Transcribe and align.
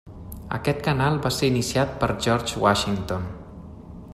Aquest 0.55 0.79
canal 0.87 1.19
va 1.25 1.31
ser 1.35 1.49
iniciat 1.51 1.93
per 2.03 2.09
George 2.27 2.65
Washington. 2.65 3.29